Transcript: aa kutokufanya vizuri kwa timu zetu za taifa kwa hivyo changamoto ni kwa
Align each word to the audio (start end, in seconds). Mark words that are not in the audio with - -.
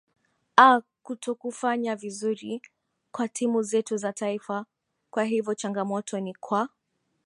aa 0.57 0.81
kutokufanya 1.03 1.95
vizuri 1.95 2.61
kwa 3.11 3.27
timu 3.27 3.61
zetu 3.63 3.97
za 3.97 4.13
taifa 4.13 4.65
kwa 5.09 5.23
hivyo 5.23 5.55
changamoto 5.55 6.19
ni 6.19 6.33
kwa 6.35 6.69